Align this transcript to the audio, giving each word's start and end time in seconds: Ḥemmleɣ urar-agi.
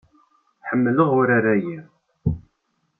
Ḥemmleɣ 0.69 1.09
urar-agi. 1.19 1.79